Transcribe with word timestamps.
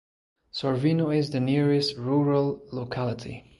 Sorvino 0.51 1.15
is 1.15 1.29
the 1.29 1.39
nearest 1.39 1.95
rural 1.95 2.59
locality. 2.71 3.47